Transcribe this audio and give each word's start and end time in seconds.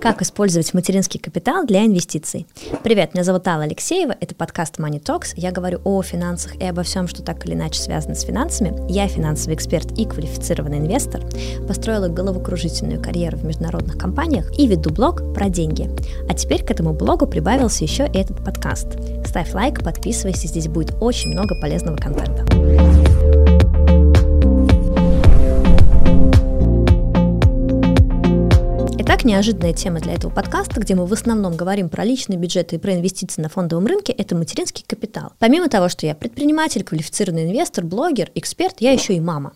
Как 0.00 0.22
использовать 0.22 0.72
материнский 0.72 1.20
капитал 1.20 1.66
для 1.66 1.84
инвестиций? 1.84 2.46
Привет, 2.82 3.12
меня 3.12 3.22
зовут 3.22 3.46
Алла 3.46 3.64
Алексеева, 3.64 4.16
это 4.18 4.34
подкаст 4.34 4.78
Money 4.78 4.98
Talks. 4.98 5.34
Я 5.36 5.52
говорю 5.52 5.80
о 5.84 6.00
финансах 6.02 6.56
и 6.56 6.64
обо 6.64 6.82
всем, 6.84 7.06
что 7.06 7.22
так 7.22 7.44
или 7.44 7.52
иначе 7.52 7.80
связано 7.80 8.14
с 8.14 8.22
финансами. 8.22 8.74
Я 8.90 9.08
финансовый 9.08 9.56
эксперт 9.56 9.92
и 9.98 10.06
квалифицированный 10.06 10.78
инвестор. 10.78 11.20
Построила 11.68 12.08
головокружительную 12.08 13.02
карьеру 13.02 13.36
в 13.36 13.44
международных 13.44 13.98
компаниях 13.98 14.50
и 14.58 14.66
веду 14.66 14.88
блог 14.88 15.34
про 15.34 15.50
деньги. 15.50 15.90
А 16.30 16.34
теперь 16.34 16.64
к 16.64 16.70
этому 16.70 16.94
блогу 16.94 17.26
прибавился 17.26 17.84
еще 17.84 18.06
и 18.06 18.16
этот 18.16 18.42
подкаст. 18.42 18.86
Ставь 19.26 19.52
лайк, 19.52 19.84
подписывайся, 19.84 20.48
здесь 20.48 20.68
будет 20.68 20.94
очень 21.02 21.30
много 21.30 21.54
полезного 21.60 21.96
контента. 21.96 23.09
Итак, 29.12 29.24
неожиданная 29.24 29.72
тема 29.72 29.98
для 29.98 30.14
этого 30.14 30.30
подкаста, 30.30 30.78
где 30.78 30.94
мы 30.94 31.04
в 31.04 31.12
основном 31.12 31.56
говорим 31.56 31.88
про 31.88 32.04
личные 32.04 32.38
бюджеты 32.38 32.76
и 32.76 32.78
про 32.78 32.94
инвестиции 32.94 33.42
на 33.42 33.48
фондовом 33.48 33.86
рынке, 33.86 34.12
это 34.12 34.36
материнский 34.36 34.84
капитал. 34.86 35.32
Помимо 35.40 35.68
того, 35.68 35.88
что 35.88 36.06
я 36.06 36.14
предприниматель, 36.14 36.84
квалифицированный 36.84 37.46
инвестор, 37.46 37.84
блогер, 37.84 38.30
эксперт, 38.36 38.76
я 38.78 38.92
еще 38.92 39.14
и 39.14 39.20
мама. 39.20 39.54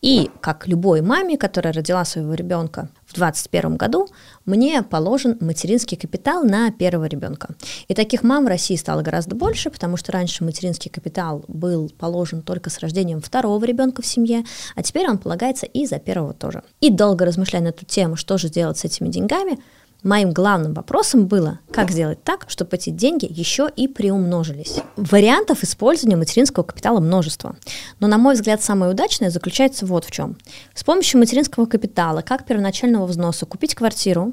И 0.00 0.30
как 0.40 0.66
любой 0.66 1.02
маме, 1.02 1.36
которая 1.38 1.72
родила 1.72 2.04
своего 2.04 2.34
ребенка 2.34 2.88
в 3.06 3.14
2021 3.14 3.76
году, 3.76 4.08
мне 4.44 4.82
положен 4.82 5.36
материнский 5.40 5.96
капитал 5.96 6.44
на 6.44 6.70
первого 6.70 7.04
ребенка. 7.04 7.54
И 7.88 7.94
таких 7.94 8.22
мам 8.22 8.44
в 8.44 8.48
России 8.48 8.76
стало 8.76 9.02
гораздо 9.02 9.36
больше, 9.36 9.70
потому 9.70 9.96
что 9.96 10.12
раньше 10.12 10.44
материнский 10.44 10.90
капитал 10.90 11.44
был 11.48 11.90
положен 11.98 12.42
только 12.42 12.70
с 12.70 12.78
рождением 12.80 13.20
второго 13.20 13.64
ребенка 13.64 14.02
в 14.02 14.06
семье, 14.06 14.44
а 14.74 14.82
теперь 14.82 15.08
он 15.08 15.18
полагается 15.18 15.66
и 15.66 15.86
за 15.86 15.98
первого 15.98 16.34
тоже. 16.34 16.62
И 16.80 16.90
долго 16.90 17.24
размышляя 17.24 17.62
на 17.62 17.68
эту 17.68 17.84
тему, 17.84 18.16
что 18.16 18.38
же 18.38 18.48
делать 18.48 18.78
с 18.78 18.84
этими 18.84 19.08
деньгами, 19.08 19.58
Моим 20.02 20.32
главным 20.32 20.74
вопросом 20.74 21.26
было, 21.26 21.60
как 21.70 21.92
сделать 21.92 22.24
так, 22.24 22.46
чтобы 22.48 22.74
эти 22.74 22.90
деньги 22.90 23.26
еще 23.30 23.68
и 23.74 23.86
приумножились. 23.86 24.78
Вариантов 24.96 25.62
использования 25.62 26.16
материнского 26.16 26.64
капитала 26.64 26.98
множество. 26.98 27.54
Но, 28.00 28.08
на 28.08 28.18
мой 28.18 28.34
взгляд, 28.34 28.60
самое 28.60 28.90
удачное 28.90 29.30
заключается 29.30 29.86
вот 29.86 30.04
в 30.04 30.10
чем. 30.10 30.36
С 30.74 30.82
помощью 30.82 31.20
материнского 31.20 31.66
капитала, 31.66 32.20
как 32.22 32.46
первоначального 32.46 33.06
взноса, 33.06 33.46
купить 33.46 33.76
квартиру, 33.76 34.32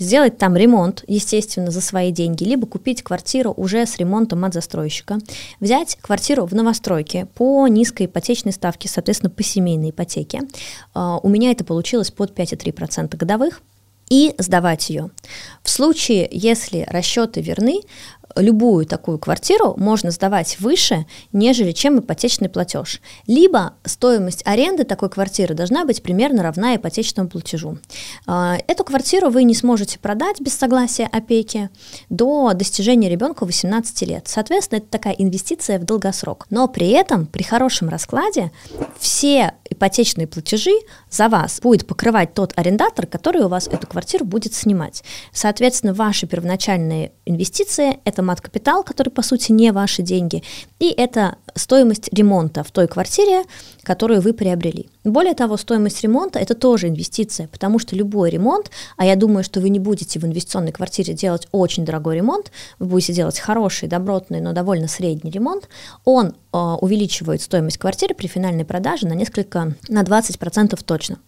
сделать 0.00 0.38
там 0.38 0.56
ремонт, 0.56 1.04
естественно, 1.06 1.70
за 1.70 1.80
свои 1.80 2.10
деньги, 2.10 2.42
либо 2.42 2.66
купить 2.66 3.04
квартиру 3.04 3.54
уже 3.56 3.86
с 3.86 3.96
ремонтом 3.98 4.44
от 4.44 4.52
застройщика, 4.52 5.18
взять 5.60 5.96
квартиру 6.00 6.44
в 6.44 6.54
новостройке 6.54 7.26
по 7.34 7.68
низкой 7.68 8.06
ипотечной 8.06 8.52
ставке, 8.52 8.88
соответственно, 8.88 9.30
по 9.30 9.44
семейной 9.44 9.90
ипотеке. 9.90 10.40
А, 10.92 11.18
у 11.18 11.28
меня 11.28 11.52
это 11.52 11.62
получилось 11.62 12.10
под 12.10 12.36
5,3% 12.36 13.16
годовых 13.16 13.62
и 14.12 14.34
сдавать 14.36 14.90
ее. 14.90 15.08
В 15.62 15.70
случае, 15.70 16.28
если 16.30 16.84
расчеты 16.90 17.40
верны, 17.40 17.80
любую 18.36 18.86
такую 18.86 19.18
квартиру 19.18 19.74
можно 19.76 20.10
сдавать 20.10 20.58
выше, 20.60 21.06
нежели 21.32 21.72
чем 21.72 22.00
ипотечный 22.00 22.48
платеж. 22.48 23.00
Либо 23.26 23.74
стоимость 23.84 24.42
аренды 24.44 24.84
такой 24.84 25.10
квартиры 25.10 25.54
должна 25.54 25.84
быть 25.84 26.02
примерно 26.02 26.42
равна 26.42 26.76
ипотечному 26.76 27.28
платежу. 27.28 27.78
А, 28.26 28.58
эту 28.66 28.84
квартиру 28.84 29.30
вы 29.30 29.44
не 29.44 29.54
сможете 29.54 29.98
продать 29.98 30.40
без 30.40 30.54
согласия 30.54 31.08
опеки 31.10 31.70
до 32.08 32.52
достижения 32.54 33.08
ребенка 33.08 33.44
18 33.44 34.02
лет. 34.02 34.28
Соответственно, 34.28 34.78
это 34.78 34.88
такая 34.88 35.14
инвестиция 35.14 35.78
в 35.78 35.84
долгосрок. 35.84 36.46
Но 36.50 36.68
при 36.68 36.88
этом, 36.90 37.26
при 37.26 37.42
хорошем 37.42 37.88
раскладе, 37.88 38.50
все 38.98 39.54
ипотечные 39.68 40.26
платежи 40.26 40.72
за 41.10 41.28
вас 41.28 41.60
будет 41.60 41.86
покрывать 41.86 42.34
тот 42.34 42.52
арендатор, 42.56 43.06
который 43.06 43.42
у 43.42 43.48
вас 43.48 43.68
эту 43.68 43.86
квартиру 43.86 44.24
будет 44.24 44.54
снимать. 44.54 45.02
Соответственно, 45.32 45.94
ваши 45.94 46.26
первоначальные 46.26 47.12
инвестиции– 47.24 47.98
это 48.04 48.21
это 48.22 48.26
мат-капитал, 48.26 48.84
который, 48.84 49.10
по 49.10 49.22
сути, 49.22 49.52
не 49.52 49.72
ваши 49.72 50.02
деньги, 50.02 50.42
и 50.78 50.88
это 50.90 51.36
стоимость 51.54 52.08
ремонта 52.12 52.62
в 52.62 52.70
той 52.70 52.86
квартире, 52.86 53.42
которую 53.82 54.20
вы 54.20 54.32
приобрели. 54.32 54.88
Более 55.04 55.34
того, 55.34 55.56
стоимость 55.56 56.02
ремонта– 56.02 56.38
это 56.40 56.54
тоже 56.54 56.88
инвестиция, 56.88 57.48
потому 57.48 57.78
что 57.78 57.96
любой 57.96 58.30
ремонт, 58.30 58.70
а 58.96 59.04
я 59.04 59.16
думаю, 59.16 59.44
что 59.44 59.60
вы 59.60 59.68
не 59.68 59.80
будете 59.80 60.20
в 60.20 60.24
инвестиционной 60.24 60.72
квартире 60.72 61.14
делать 61.14 61.48
очень 61.52 61.84
дорогой 61.84 62.16
ремонт, 62.16 62.52
вы 62.78 62.86
будете 62.86 63.12
делать 63.12 63.38
хороший, 63.38 63.88
добротный, 63.88 64.40
но 64.40 64.52
довольно 64.52 64.88
средний 64.88 65.30
ремонт, 65.30 65.68
он 66.04 66.28
э, 66.52 66.58
увеличивает 66.80 67.42
стоимость 67.42 67.78
квартиры 67.78 68.14
при 68.14 68.28
финальной 68.28 68.64
продаже 68.64 69.06
на 69.06 69.14
несколько, 69.14 69.74
на 69.88 70.02
20% 70.02 70.78
точно. 70.84 71.18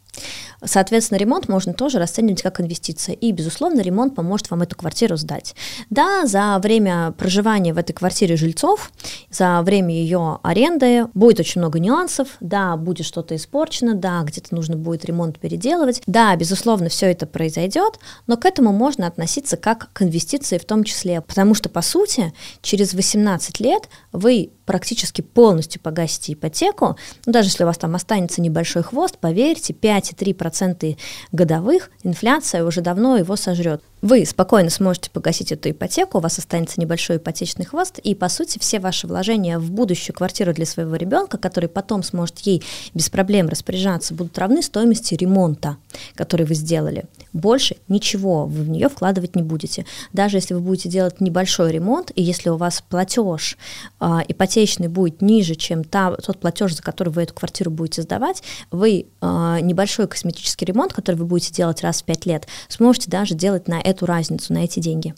Соответственно, 0.65 1.19
ремонт 1.19 1.49
можно 1.49 1.75
тоже 1.75 1.99
расценивать 1.99 2.43
как 2.43 2.61
инвестиция. 2.61 3.15
И, 3.15 3.33
безусловно, 3.33 3.81
ремонт 3.81 4.15
поможет 4.15 4.51
вам 4.51 4.63
эту 4.63 4.77
квартиру 4.77 5.17
сдать. 5.17 5.55
Да, 5.91 6.27
за 6.27 6.59
время 6.63 7.13
проживания 7.13 7.73
в 7.73 7.79
этой 7.79 7.93
квартире 7.93 8.37
жильцов, 8.37 8.91
за 9.31 9.61
время 9.63 9.95
ее 9.95 10.39
аренды 10.43 11.07
будет 11.15 11.41
очень 11.41 11.61
много 11.61 11.79
нюансов. 11.79 12.29
Да, 12.41 12.77
будет 12.77 13.07
что-то 13.07 13.37
испорчено, 13.37 13.95
да, 13.95 14.23
где-то 14.23 14.55
нужно 14.55 14.77
будет 14.77 15.05
ремонт 15.05 15.39
переделывать. 15.39 16.03
Да, 16.07 16.35
безусловно, 16.37 16.89
все 16.89 17.11
это 17.11 17.27
произойдет, 17.27 17.99
но 18.27 18.37
к 18.37 18.45
этому 18.45 18.73
можно 18.73 19.07
относиться 19.07 19.57
как 19.57 19.93
к 19.93 20.03
инвестиции 20.03 20.59
в 20.59 20.65
том 20.65 20.85
числе. 20.85 21.21
Потому 21.21 21.55
что, 21.55 21.69
по 21.69 21.83
сути, 21.83 22.33
через 22.63 22.95
18 22.95 23.61
лет 23.61 23.89
вы 24.13 24.51
практически 24.65 25.21
полностью 25.21 25.81
погасите 25.81 26.33
ипотеку, 26.33 26.97
ну, 27.27 27.33
даже 27.33 27.49
если 27.49 27.65
у 27.65 27.67
вас 27.67 27.79
там 27.79 27.95
останется 27.95 28.41
небольшой 28.41 28.83
хвост, 28.83 29.19
поверьте, 29.19 29.73
5,3% 29.73 30.97
годовых 31.33 31.91
инфляция 32.03 32.65
уже 32.65 32.81
давно 32.81 33.17
его 33.17 33.37
сожрет 33.37 33.83
вы 34.04 34.26
спокойно 34.26 34.69
сможете 34.69 35.10
погасить 35.10 35.50
эту 35.50 35.70
ипотеку, 35.70 36.19
у 36.19 36.20
вас 36.20 36.38
останется 36.38 36.78
небольшой 36.78 37.16
ипотечный 37.16 37.65
хвост, 37.65 37.98
и, 37.98 38.15
по 38.15 38.28
сути, 38.28 38.59
все 38.59 38.78
ваши 38.78 39.06
вложения 39.06 39.59
в 39.59 39.70
будущую 39.70 40.15
квартиру 40.15 40.53
для 40.53 40.66
своего 40.66 40.94
ребенка, 40.97 41.38
который 41.38 41.70
потом 41.70 42.03
сможет 42.03 42.41
ей 42.41 42.62
без 42.92 43.09
проблем 43.09 43.48
распоряжаться, 43.48 44.12
будут 44.12 44.37
равны 44.37 44.62
стоимости 44.62 45.15
ремонта, 45.15 45.78
который 46.16 46.44
вы 46.44 46.54
сделали. 46.54 47.04
Больше 47.32 47.76
ничего 47.88 48.44
вы 48.44 48.65
в 48.65 48.69
нее 48.69 48.91
вкладывать 48.91 49.37
не 49.37 49.42
будете. 49.42 49.87
Даже 50.12 50.36
если 50.36 50.53
вы 50.53 50.60
будете 50.60 50.91
делать 50.91 51.22
небольшой 51.22 51.72
ремонт, 51.72 52.12
и 52.15 52.22
если 52.22 52.50
у 52.50 52.59
вас 52.59 52.84
платеж 52.86 53.56
э, 54.00 54.19
ипотечный 54.28 54.88
будет 54.88 55.22
ниже, 55.22 55.54
чем 55.54 55.82
та, 55.82 56.15
тот 56.16 56.41
платеж, 56.41 56.76
за 56.76 56.82
который 56.82 57.09
вы 57.09 57.22
эту 57.22 57.32
квартиру 57.32 57.71
будете 57.71 58.03
сдавать, 58.03 58.42
вы 58.71 59.06
э, 59.21 59.59
небольшой 59.62 60.09
косметический 60.09 60.66
ремонт, 60.66 60.92
который 60.92 61.16
вы 61.16 61.25
будете 61.25 61.54
делать 61.54 61.81
раз 61.81 62.03
в 62.03 62.04
пять 62.04 62.26
лет, 62.26 62.47
сможете 62.69 63.10
даже 63.10 63.34
делать 63.34 63.66
на 63.66 63.81
эту 63.81 63.94
разницу, 64.03 64.53
на 64.53 64.65
эти 64.65 64.81
деньги. 64.81 65.15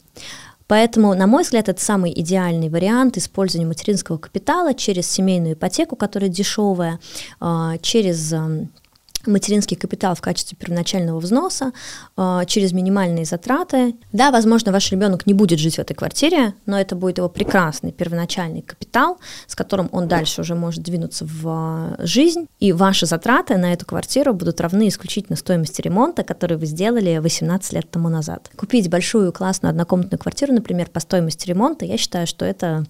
Поэтому, 0.67 1.13
на 1.15 1.27
мой 1.27 1.43
взгляд, 1.43 1.69
это 1.69 1.81
самый 1.81 2.11
идеальный 2.13 2.69
вариант 2.69 3.17
использования 3.17 3.67
материнского 3.67 4.17
капитала 4.17 4.73
через 4.73 5.09
семейную 5.09 5.53
ипотеку, 5.53 5.95
которая 5.95 6.29
дешевая, 6.29 6.99
а, 7.39 7.77
через 7.77 8.33
материнский 9.27 9.77
капитал 9.77 10.15
в 10.15 10.21
качестве 10.21 10.57
первоначального 10.57 11.19
взноса 11.19 11.71
э, 12.15 12.41
через 12.47 12.71
минимальные 12.71 13.25
затраты. 13.25 13.95
Да, 14.13 14.31
возможно, 14.31 14.71
ваш 14.71 14.91
ребенок 14.91 15.25
не 15.27 15.33
будет 15.33 15.59
жить 15.59 15.75
в 15.75 15.79
этой 15.79 15.93
квартире, 15.93 16.53
но 16.65 16.79
это 16.79 16.95
будет 16.95 17.17
его 17.17 17.29
прекрасный 17.29 17.91
первоначальный 17.91 18.61
капитал, 18.61 19.19
с 19.47 19.55
которым 19.55 19.89
он 19.91 20.07
дальше 20.07 20.41
уже 20.41 20.55
может 20.55 20.83
двинуться 20.83 21.25
в 21.25 21.95
э, 21.99 22.05
жизнь, 22.05 22.47
и 22.59 22.71
ваши 22.71 23.05
затраты 23.05 23.57
на 23.57 23.73
эту 23.73 23.85
квартиру 23.85 24.33
будут 24.33 24.61
равны 24.61 24.87
исключительно 24.87 25.35
стоимости 25.35 25.81
ремонта, 25.81 26.23
который 26.23 26.57
вы 26.57 26.65
сделали 26.65 27.17
18 27.17 27.73
лет 27.73 27.89
тому 27.89 28.09
назад. 28.09 28.49
Купить 28.55 28.89
большую 28.89 29.31
классную 29.31 29.71
однокомнатную 29.71 30.19
квартиру, 30.19 30.53
например, 30.53 30.89
по 30.89 30.99
стоимости 30.99 31.47
ремонта, 31.47 31.85
я 31.85 31.97
считаю, 31.97 32.27
что 32.27 32.45
это 32.45 32.85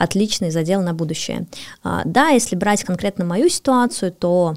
отличный 0.00 0.50
задел 0.50 0.80
на 0.82 0.94
будущее. 0.94 1.46
А, 1.82 2.02
да, 2.04 2.28
если 2.28 2.56
брать 2.56 2.84
конкретно 2.84 3.24
мою 3.24 3.48
ситуацию, 3.48 4.12
то 4.12 4.56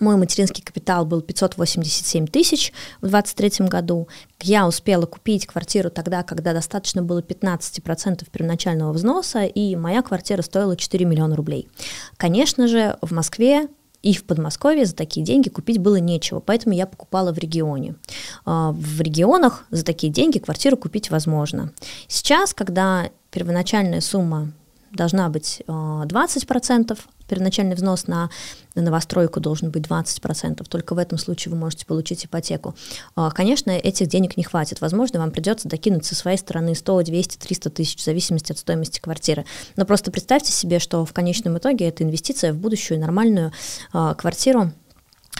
мой 0.00 0.16
материнский 0.16 0.62
капитал 0.62 1.04
был 1.04 1.20
587 1.20 2.26
тысяч 2.26 2.72
в 3.00 3.08
2023 3.08 3.66
году. 3.68 4.08
Я 4.40 4.66
успела 4.66 5.06
купить 5.06 5.46
квартиру 5.46 5.90
тогда, 5.90 6.22
когда 6.22 6.52
достаточно 6.52 7.02
было 7.02 7.20
15% 7.20 8.28
первоначального 8.30 8.92
взноса, 8.92 9.44
и 9.44 9.76
моя 9.76 10.02
квартира 10.02 10.42
стоила 10.42 10.76
4 10.76 11.04
миллиона 11.04 11.36
рублей. 11.36 11.68
Конечно 12.16 12.66
же, 12.66 12.96
в 13.02 13.12
Москве 13.12 13.68
и 14.02 14.14
в 14.14 14.24
Подмосковье 14.24 14.86
за 14.86 14.94
такие 14.94 15.24
деньги 15.24 15.48
купить 15.48 15.78
было 15.78 15.96
нечего, 15.96 16.40
поэтому 16.40 16.74
я 16.74 16.86
покупала 16.86 17.32
в 17.32 17.38
регионе. 17.38 17.96
А, 18.44 18.72
в 18.72 19.00
регионах 19.00 19.64
за 19.70 19.84
такие 19.84 20.12
деньги 20.12 20.38
квартиру 20.38 20.76
купить 20.76 21.10
возможно. 21.10 21.72
Сейчас, 22.08 22.54
когда 22.54 23.10
первоначальная 23.30 24.00
сумма 24.00 24.52
должна 24.92 25.28
быть 25.28 25.62
20%, 25.66 26.92
а, 26.92 27.28
первоначальный 27.28 27.76
взнос 27.76 28.06
на 28.08 28.28
новостройку 28.74 29.40
должен 29.40 29.70
быть 29.70 29.84
20%, 29.84 30.66
только 30.68 30.94
в 30.94 30.98
этом 30.98 31.18
случае 31.18 31.52
вы 31.52 31.58
можете 31.58 31.86
получить 31.86 32.26
ипотеку. 32.26 32.74
А, 33.14 33.30
конечно, 33.30 33.70
этих 33.70 34.08
денег 34.08 34.36
не 34.36 34.42
хватит. 34.42 34.80
Возможно, 34.80 35.20
вам 35.20 35.30
придется 35.30 35.68
докинуть 35.68 36.04
со 36.04 36.14
своей 36.14 36.38
стороны 36.38 36.74
100, 36.74 37.02
200, 37.02 37.36
300 37.38 37.70
тысяч, 37.70 37.96
в 37.96 38.04
зависимости 38.04 38.52
от 38.52 38.58
стоимости 38.58 39.00
квартиры. 39.00 39.44
Но 39.76 39.84
просто 39.84 40.10
представьте 40.10 40.52
себе, 40.52 40.78
что 40.78 41.04
в 41.04 41.12
конечном 41.12 41.58
итоге 41.58 41.88
это 41.88 42.02
инвестиция 42.02 42.52
в 42.52 42.56
будущую 42.56 43.00
нормальную 43.00 43.52
а, 43.92 44.14
квартиру, 44.14 44.72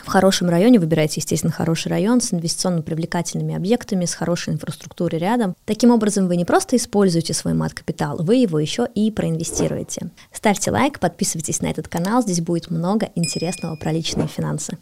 В 0.05 0.09
хорошем 0.09 0.49
районе 0.49 0.79
выбирайте, 0.79 1.21
естественно, 1.21 1.53
хороший 1.53 1.89
район 1.89 2.21
с 2.21 2.33
инвестиционно 2.33 2.83
привлекательными 2.83 3.55
объектами, 3.55 4.05
с 4.05 4.15
хорошей 4.15 4.55
инфраструктурой 4.55 5.21
рядом. 5.21 5.55
Таким 5.65 5.91
образом, 5.91 6.27
вы 6.27 6.37
не 6.37 6.45
просто 6.45 6.77
используете 6.77 7.35
свой 7.35 7.55
мат-капитал, 7.55 8.19
вы 8.19 8.37
его 8.37 8.59
еще 8.59 8.87
и 8.95 9.11
проинвестируете. 9.11 10.11
Ставьте 10.33 10.71
лайк, 10.71 10.99
подписывайтесь 11.01 11.61
на 11.61 11.67
этот 11.67 11.89
канал, 11.89 12.23
здесь 12.23 12.41
будет 12.41 12.71
много 12.71 13.09
интересного 13.15 13.77
про 13.77 13.93
личные 13.93 14.29
финансы. 14.29 14.79